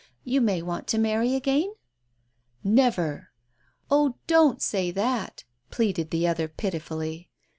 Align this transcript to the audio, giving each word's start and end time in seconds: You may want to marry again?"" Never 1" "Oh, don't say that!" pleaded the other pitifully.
You 0.23 0.41
may 0.41 0.63
want 0.63 0.87
to 0.87 0.97
marry 0.97 1.35
again?"" 1.35 1.75
Never 2.63 3.29
1" 3.89 3.89
"Oh, 3.91 4.15
don't 4.25 4.59
say 4.59 4.89
that!" 4.89 5.43
pleaded 5.69 6.09
the 6.09 6.27
other 6.27 6.47
pitifully. 6.47 7.29